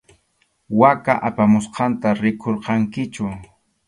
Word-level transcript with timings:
Waka 0.79 1.13
apamusqanta 1.27 2.09
rikurqankichu. 2.21 3.27